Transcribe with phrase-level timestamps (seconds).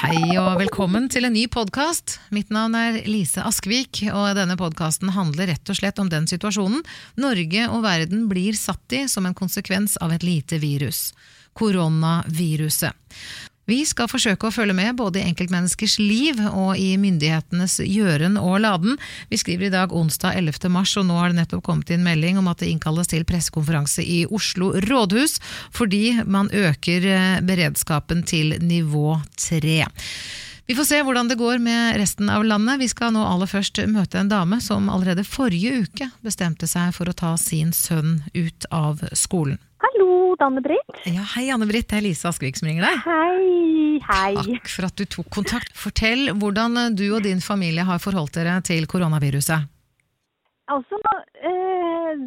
[0.00, 2.14] Hei og velkommen til en ny podkast.
[2.32, 6.80] Mitt navn er Lise Askvik, og denne podkasten handler rett og slett om den situasjonen
[7.20, 11.10] Norge og verden blir satt i som en konsekvens av et lite virus
[11.52, 12.94] koronaviruset.
[13.70, 18.56] Vi skal forsøke å følge med både i enkeltmenneskers liv og i myndighetenes gjøren og
[18.64, 18.96] laden.
[19.30, 20.66] Vi skriver i dag onsdag 11.
[20.74, 24.02] mars, og nå har det nettopp kommet inn melding om at det innkalles til pressekonferanse
[24.02, 25.38] i Oslo rådhus
[25.76, 29.84] fordi man øker eh, beredskapen til nivå tre.
[30.66, 32.82] Vi får se hvordan det går med resten av landet.
[32.82, 37.10] Vi skal nå aller først møte en dame som allerede forrige uke bestemte seg for
[37.10, 39.62] å ta sin sønn ut av skolen.
[40.30, 41.00] Hallo, Anne-Britt.
[41.10, 42.98] Ja, hei Anne-Britt, det er Lise Askvik som ringer deg.
[43.02, 44.34] Hei, hei.
[44.38, 45.72] Takk for at du tok kontakt.
[45.74, 49.66] Fortell hvordan du og din familie har forholdt dere til koronaviruset.
[50.70, 51.00] Altså,
[51.42, 52.22] eh,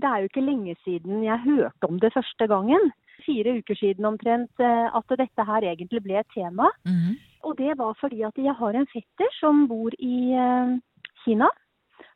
[0.00, 2.88] det er jo ikke lenge siden jeg hørte om det første gangen.
[3.26, 6.72] Fire uker siden omtrent eh, at dette her egentlig ble et tema.
[6.88, 7.20] Mhm.
[7.44, 10.78] Og det var fordi at jeg har en fetter som bor i eh,
[11.26, 11.52] Kina.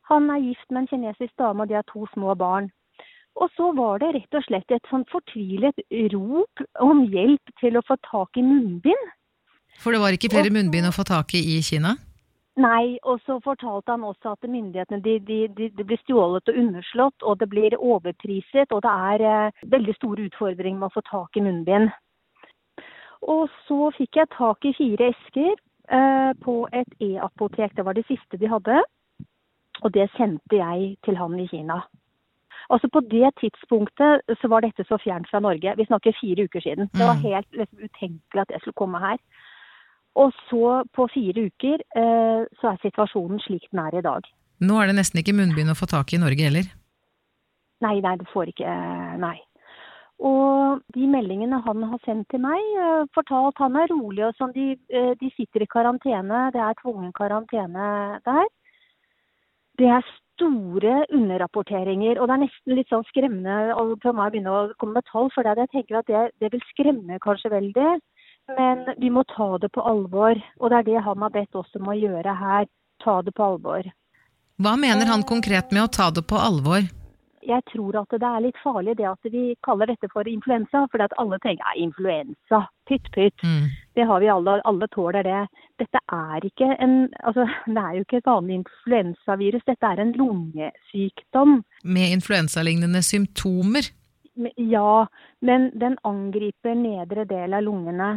[0.09, 2.71] Han er gift med en kinesisk dame, og de har to små barn.
[3.39, 5.79] Og så var det rett og slett et sånn fortvilet
[6.13, 9.07] rop om hjelp til å få tak i munnbind.
[9.79, 11.95] For det var ikke flere munnbind å få tak i i Kina?
[12.59, 16.59] Nei, og så fortalte han også at myndighetene de, de, de, de blir stjålet og
[16.59, 21.03] underslått, og det blir overpriset, og det er eh, veldig store utfordringer med å få
[21.07, 21.93] tak i munnbind.
[23.31, 28.07] Og så fikk jeg tak i fire esker eh, på et e-apotek, det var det
[28.09, 28.81] siste de hadde.
[29.79, 31.79] Og det sendte jeg til han i Kina.
[32.69, 35.73] Altså På det tidspunktet så var dette så fjernt fra Norge.
[35.77, 36.89] Vi snakker fire uker siden.
[36.93, 37.23] Det var Mm.
[37.23, 39.17] helt liksom, utenkelig at jeg skulle komme her.
[40.15, 44.23] Og så, på fire uker, eh, så er situasjonen slik den er i dag.
[44.61, 46.65] Nå er det nesten ikke munnbind å få tak i i Norge heller.
[47.81, 49.39] Nei, nei, du får ikke eh, Nei.
[50.19, 54.53] Og de meldingene han har sendt til meg, eh, fortalt han er rolig og sånn.
[54.53, 54.75] De,
[55.15, 56.51] de sitter i karantene.
[56.51, 58.47] Det er tvungen karantene der.
[59.79, 60.03] Det er
[60.39, 64.99] store underrapporteringer, og det er nesten litt sånn skremmende for meg å begynne å komme
[64.99, 67.91] med tall, for jeg tenker at det, det vil skremme kanskje veldig.
[68.57, 71.75] Men vi må ta det på alvor, og det er det han har bedt oss
[71.77, 72.69] om å gjøre her.
[73.03, 73.85] Ta det på alvor.
[74.59, 76.87] Hva mener han konkret med å ta det på alvor?
[77.45, 80.85] Jeg tror at det er litt farlig det at vi kaller dette for influensa.
[80.91, 83.43] For at alle tenker ja, influensa, pytt pytt.
[83.43, 83.69] Mm.
[83.95, 85.43] Det har vi alle, alle tåler det.
[85.81, 89.67] Dette er ikke en altså, det er jo ikke et vanlig influensavirus.
[89.67, 91.61] Dette er en lungesykdom.
[91.83, 93.91] Med influensalignende symptomer?
[94.57, 95.05] Ja,
[95.41, 98.11] men den angriper nedre del av lungene.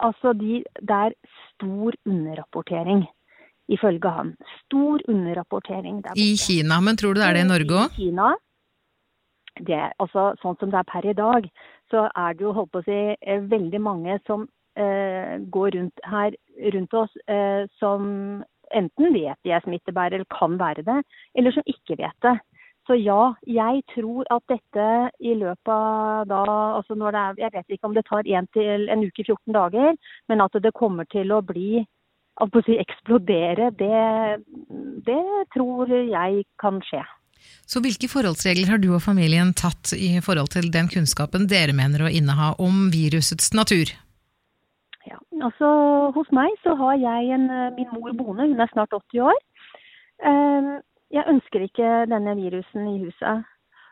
[0.00, 1.16] Altså, de, det er
[1.50, 3.04] stor underrapportering,
[3.70, 4.34] ifølge han.
[4.64, 6.34] Stor underrapportering der I.
[6.36, 7.98] Kina, men tror du det er det i Norge òg?
[7.98, 8.30] I Kina,
[9.60, 11.48] det, altså, sånn som det er per i dag,
[11.90, 14.46] så er det jo holdt på å si, eh, veldig mange som
[14.78, 16.36] eh, går rundt her
[16.74, 18.42] rundt oss eh, som
[18.76, 21.00] enten vet de er smittebærer eller kan være det,
[21.34, 22.36] eller som ikke vet det.
[22.88, 24.86] Så ja, jeg tror at dette
[25.20, 26.40] i løpet av da
[26.78, 29.54] altså når det er, Jeg vet ikke om det tar en til en uke, 14
[29.54, 29.94] dager,
[30.28, 31.84] men at det kommer til å bli
[32.40, 34.04] å si, eksplodere, det,
[35.06, 35.22] det
[35.54, 37.02] tror jeg kan skje.
[37.70, 42.04] Så hvilke forholdsregler har du og familien tatt i forhold til den kunnskapen dere mener
[42.04, 43.92] å inneha om virusets natur?
[45.08, 45.70] Ja, altså
[46.16, 49.40] Hos meg så har jeg en, eh, min mor boende, hun er snart 80 år.
[50.24, 50.78] Eh,
[51.10, 53.42] Jeg ønsker ikke denne virusen i huset.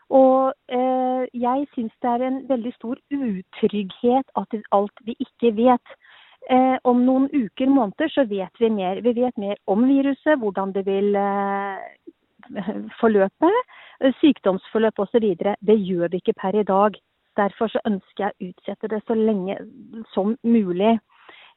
[0.09, 5.91] Og eh, jeg syns det er en veldig stor utrygghet at alt vi ikke vet.
[6.49, 9.01] Eh, om noen uker, måneder, så vet vi mer.
[9.05, 11.77] Vi vet mer om viruset, hvordan det vil eh,
[13.01, 13.51] forløpe,
[14.01, 15.27] eh, sykdomsforløp osv.
[15.37, 16.97] Det gjør vi ikke per i dag.
[17.37, 19.59] Derfor så ønsker jeg å utsette det så lenge
[20.15, 20.97] som mulig.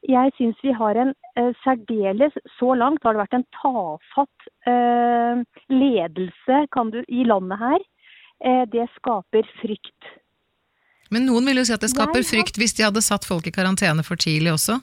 [0.09, 5.41] Jeg syns vi har en eh, særdeles Så langt har det vært en tafatt eh,
[5.71, 7.85] ledelse du, i landet her.
[8.43, 10.11] Eh, det skaper frykt.
[11.13, 13.53] Men noen vil jo si at det skaper frykt hvis de hadde satt folk i
[13.53, 14.79] karantene for tidlig også.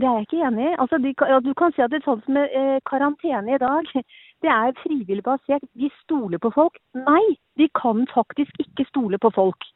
[0.00, 0.76] Det er jeg ikke enig i.
[0.80, 3.60] Altså, de, ja, du kan si at det er sånn som med eh, karantene i
[3.60, 3.90] dag,
[4.44, 5.66] det er frivillig basert.
[5.76, 6.80] Vi stoler på folk.
[6.96, 9.68] Nei, vi kan faktisk ikke stole på folk.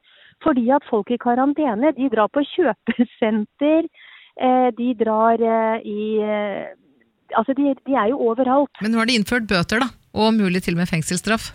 [0.44, 3.90] Fordi at folk i karantene, de drar på kjøpesenter,
[4.40, 6.72] eh, de drar eh, i eh,
[7.34, 8.70] Altså, de, de er jo overalt.
[8.84, 9.88] Men nå har de innført bøter, da.
[10.14, 11.48] Og mulig til og med fengselsstraff.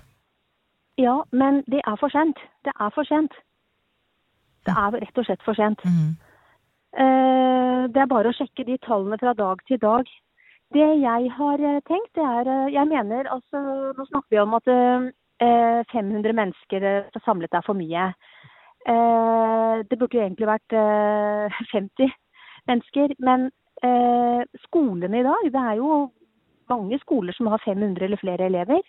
[1.00, 2.40] Ja, men det er for sent.
[2.68, 3.36] Det er for sent.
[4.68, 5.84] Det er rett og slett for sent.
[5.88, 6.18] Mm.
[7.04, 10.10] Eh, Det er bare å sjekke de tallene fra dag til dag.
[10.76, 13.62] Det jeg har eh, tenkt, det er eh, Jeg mener altså
[13.98, 16.86] Nå snakker vi om at eh, 500 mennesker
[17.26, 18.12] samlet er for mye.
[19.90, 22.12] Det burde jo egentlig vært eh, 50
[22.68, 23.16] mennesker.
[23.24, 23.50] Men
[24.66, 26.10] skolene i dag, det er jo
[26.70, 28.84] mange skoler som har 500 eller flere elever.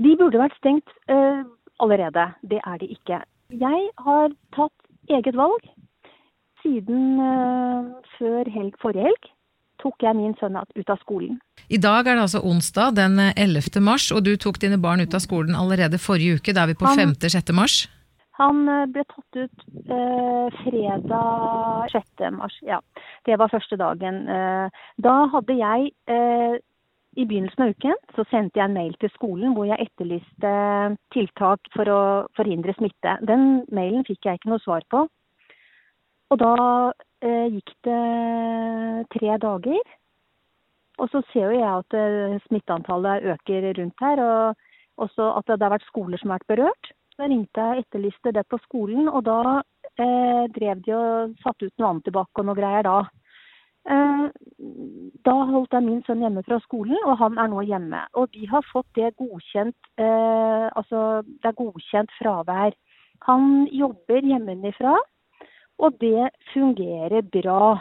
[0.00, 1.42] De burde vært stengt eh,
[1.82, 2.30] allerede.
[2.42, 3.20] Det er de ikke.
[3.50, 5.68] Jeg har tatt eget valg.
[6.62, 9.30] Siden eh, før helg, forrige helg
[9.80, 11.38] tok jeg min sønn ut av skolen.
[11.72, 13.80] I dag er det altså onsdag den 11.
[13.84, 16.52] mars, og du tok dine barn ut av skolen allerede forrige uke.
[16.52, 17.54] Da er vi på 5.-6.
[17.56, 17.78] mars.
[18.40, 19.64] Han eh, ble tatt ut
[19.96, 22.26] eh, fredag 6.
[22.36, 22.80] mars, ja.
[23.28, 24.22] Det var første dagen.
[24.28, 26.60] Eh, da hadde jeg eh,
[27.18, 30.50] i begynnelsen av uken så sendte jeg en mail til skolen hvor jeg etterlyste
[31.14, 32.02] tiltak for å
[32.38, 33.16] forhindre smitte.
[33.26, 35.06] Den mailen fikk jeg ikke noe svar på.
[36.30, 36.54] Og da
[37.26, 38.02] eh, gikk det
[39.16, 39.80] tre dager.
[41.00, 45.64] Og så ser jo jeg at eh, smitteantallet øker rundt her, og også at det
[45.64, 46.92] har vært skoler som har vært berørt.
[47.18, 49.40] Da ringte jeg og etterlyste det på skolen, og da
[49.98, 53.00] eh, drev de og satte ut noe antibac og noe greier da.
[53.88, 54.26] Eh,
[55.24, 58.02] da holdt jeg min sønn hjemme fra skolen, og han er nå hjemme.
[58.20, 62.76] Og vi har fått det godkjent, eh, altså det er godkjent fravær.
[63.28, 64.98] Han jobber hjemmefra.
[65.80, 67.80] Og det fungerer bra.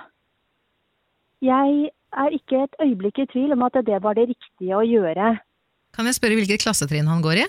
[1.44, 5.34] Jeg er ikke et øyeblikk i tvil om at det var det riktige å gjøre.
[5.96, 7.46] Kan jeg spørre hvilket klassetrinn han går i?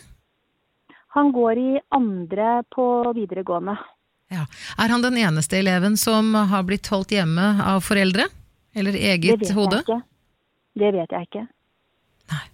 [1.15, 3.77] Han går i andre på videregående.
[4.31, 4.47] Ja.
[4.79, 8.29] Er han den eneste eleven som har blitt holdt hjemme av foreldre?
[8.75, 9.83] Eller eget hode?
[10.79, 11.45] Det vet jeg ikke.
[12.31, 12.47] Nei.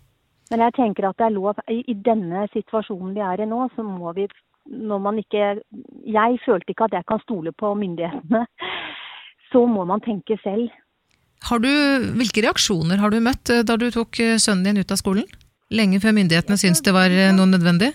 [0.50, 3.66] Men jeg tenker at det er lov I i denne situasjonen vi er i nå,
[3.76, 4.28] så må vi
[4.66, 5.60] når man ikke
[6.06, 8.46] Jeg følte ikke at jeg kan stole på myndighetene.
[9.52, 10.72] Så må man tenke selv.
[11.46, 11.70] Har du,
[12.18, 15.26] hvilke reaksjoner har du møtt eh, da du tok eh, sønnen din ut av skolen?
[15.70, 17.92] Lenge før myndighetene syntes det var eh, noe nødvendig?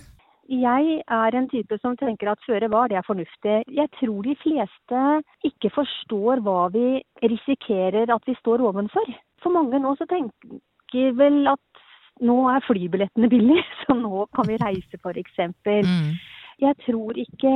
[0.50, 3.62] Jeg er en type som tenker at føre var, det er fornuftig.
[3.70, 5.04] Jeg tror de fleste
[5.48, 9.14] ikke forstår hva vi risikerer at vi står ovenfor.
[9.44, 11.84] For mange nå så tenker vel at
[12.26, 15.40] nå er flybillettene billige, så nå kan vi reise f.eks.
[15.66, 16.14] Mm.
[16.62, 17.54] Jeg tror ikke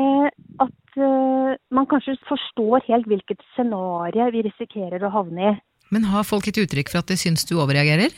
[0.63, 5.55] at uh, man kanskje forstår helt hvilket scenario vi risikerer å havne i.
[5.93, 8.13] Men har folk et uttrykk for at de syns du overreagerer?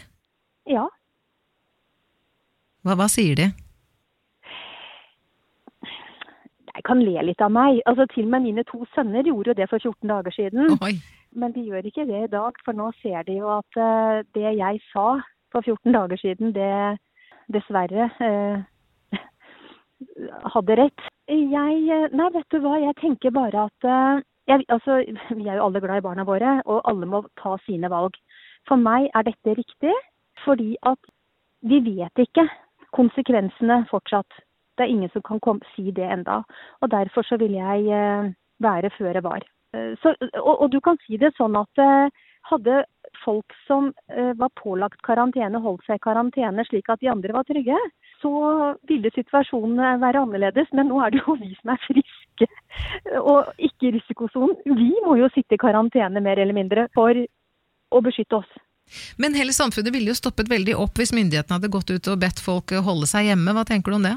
[0.70, 0.86] Ja.
[2.88, 3.50] Hva, hva sier de?
[6.78, 7.82] Jeg kan le litt av meg.
[7.90, 10.78] Altså Til og med mine to sønner gjorde jo det for 14 dager siden.
[10.86, 10.94] Oi.
[11.38, 14.54] Men de gjør ikke det i dag, for nå ser de jo at uh, det
[14.58, 15.08] jeg sa
[15.54, 16.72] for 14 dager siden, det
[17.54, 18.62] dessverre uh,
[20.56, 21.06] hadde rett.
[21.28, 25.02] Jeg Nei, vet du hva, jeg tenker bare at uh, jeg, altså,
[25.36, 28.16] Vi er jo alle glad i barna våre, og alle må ta sine valg.
[28.70, 29.94] For meg er dette riktig,
[30.46, 31.12] fordi at
[31.68, 32.46] vi vet ikke
[32.96, 34.46] konsekvensene fortsatt.
[34.78, 36.44] Det er ingen som kan komme, si det enda.
[36.82, 38.32] Og derfor så vil jeg eh,
[38.64, 39.46] være føre var.
[39.74, 42.84] Eh, så, og, og, du kan si det sånn at eh, hadde
[43.26, 43.90] folk som
[44.40, 47.76] var pålagt karantene, holdt seg i karantene slik at de andre var trygge,
[48.22, 48.32] så
[48.88, 50.70] ville situasjonen være annerledes.
[50.72, 52.48] Men nå er det jo vi som er friske
[53.20, 54.56] og ikke i risikosonen.
[54.64, 58.56] Vi må jo sitte i karantene mer eller mindre for å beskytte oss.
[59.20, 62.40] Men hele samfunnet ville jo stoppet veldig opp hvis myndighetene hadde gått ut og bedt
[62.40, 63.56] folk holde seg hjemme.
[63.58, 64.16] Hva tenker du om det?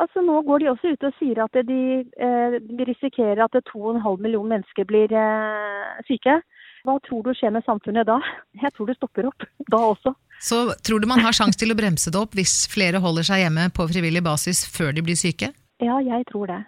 [0.00, 4.02] Altså Nå går de også ut og sier at de, eh, de risikerer at 2,5
[4.22, 6.40] millioner mennesker blir eh, syke.
[6.84, 8.18] Hva tror du skjer med samfunnet da?
[8.64, 10.14] Jeg tror det stopper opp da også.
[10.42, 13.44] Så tror du man har sjanse til å bremse det opp hvis flere holder seg
[13.44, 15.52] hjemme på frivillig basis før de blir syke?
[15.82, 16.60] Ja, jeg tror det.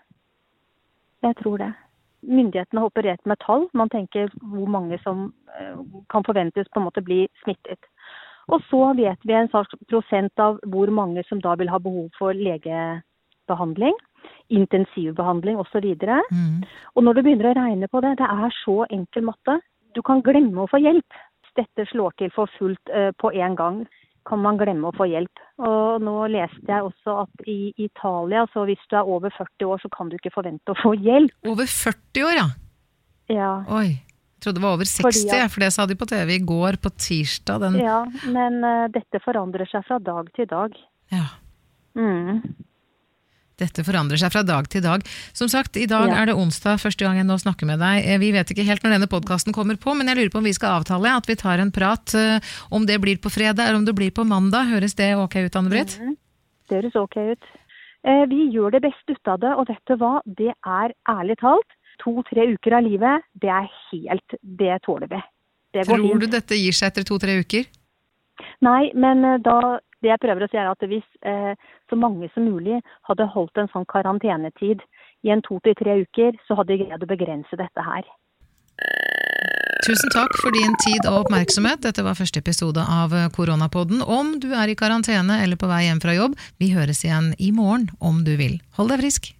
[1.26, 1.72] Jeg tror det.
[2.26, 3.66] Myndighetene har operert med tall.
[3.74, 5.28] Man tenker hvor mange som
[5.58, 5.76] eh,
[6.12, 7.90] kan forventes på en måte bli smittet.
[8.54, 12.08] Og så vet vi en slags prosent av hvor mange som da vil ha behov
[12.18, 12.34] for
[13.46, 13.94] legebehandling,
[14.50, 15.76] intensivbehandling osv.
[15.76, 16.64] Og, Mm.
[16.94, 19.60] og når du begynner å regne på det, det er så enkel matte.
[19.94, 21.06] Du kan glemme å få hjelp.
[21.56, 23.86] Dette slår til for fullt eh, på en gang,
[24.26, 25.32] kan man glemme å få hjelp.
[25.58, 29.78] Og nå leste jeg også at i Italia, så hvis du er over 40 år,
[29.80, 31.32] så kan du ikke forvente å få hjelp.
[31.46, 32.48] Over 40 år, ja.
[33.28, 34.02] Ja, Oi.
[34.36, 36.76] Jeg trodde det var over 60, Fordi for det sa de på TV i går,
[36.76, 37.60] på tirsdag.
[37.60, 40.76] Den, ja men uh, dette forandrer seg fra dag til dag.
[41.10, 41.24] ja.
[41.96, 42.42] Mm.
[43.56, 45.00] Dette forandrer seg fra dag til dag.
[45.32, 46.16] Som sagt, i dag Ja.
[46.22, 48.04] er det onsdag, første gang jeg nå snakker med deg.
[48.04, 50.44] Eh, Vi vet ikke helt når denne podkasten kommer på, men jeg lurer på om
[50.44, 52.14] vi skal avtale at vi tar en prat.
[52.14, 52.38] eh,
[52.70, 54.66] Om det blir på fredag eller om det blir på mandag.
[54.68, 55.98] Høres det ok ut, Anne-Britt?
[55.98, 56.16] Mhm.
[56.68, 57.42] Det høres ok ut.
[58.04, 60.20] Eh, vi gjør det beste ut av det, og vet du hva?
[60.26, 61.66] Det er ærlig talt
[61.98, 63.22] to-tre uker av livet.
[63.40, 65.22] Det er helt Det tåler vi.
[65.72, 67.64] Det Tror du dette gir seg etter to-tre uker?
[68.60, 71.54] Nei, men da Det jeg prøver å si er at hvis eh,
[71.90, 74.84] så mange som mulig hadde holdt en sånn karantenetid
[75.24, 78.08] i en to til tre uker, så hadde vi greid å begrense dette her.
[79.86, 81.84] Tusen takk for din tid og oppmerksomhet.
[81.84, 84.02] Dette var første episode av Koronapodden.
[84.02, 87.52] Om du er i karantene eller på vei hjem fra jobb, vi høres igjen i
[87.56, 88.60] morgen om du vil.
[88.80, 89.35] Hold deg frisk!